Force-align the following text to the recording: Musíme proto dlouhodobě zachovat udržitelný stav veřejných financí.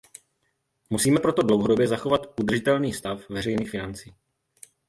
Musíme 0.89 1.19
proto 1.19 1.41
dlouhodobě 1.41 1.87
zachovat 1.87 2.39
udržitelný 2.39 2.93
stav 2.93 3.29
veřejných 3.29 3.69
financí. 3.69 4.15